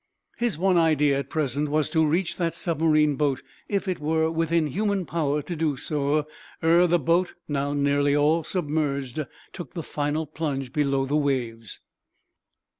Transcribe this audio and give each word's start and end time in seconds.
His 0.39 0.57
one 0.57 0.77
idea, 0.79 1.19
at 1.19 1.29
present, 1.29 1.69
was 1.69 1.87
to 1.91 2.03
reach 2.03 2.37
that 2.37 2.55
submarine 2.55 3.17
boat 3.17 3.43
if 3.69 3.87
it 3.87 3.99
were 3.99 4.31
within 4.31 4.65
human 4.65 5.05
power 5.05 5.43
to 5.43 5.55
do 5.55 5.77
so 5.77 6.25
ere 6.59 6.87
the 6.87 6.97
boat, 6.97 7.35
now 7.47 7.73
nearly 7.73 8.15
all 8.15 8.43
submerged, 8.43 9.23
took 9.53 9.75
the 9.75 9.83
final 9.83 10.25
plunge 10.25 10.73
below 10.73 11.05
the 11.05 11.15
waves. 11.15 11.81